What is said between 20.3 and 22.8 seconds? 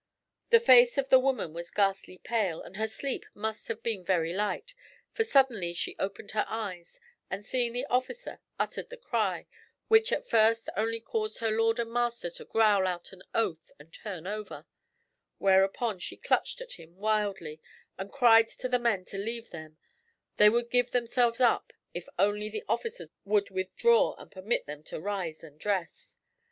they would give themselves up if only the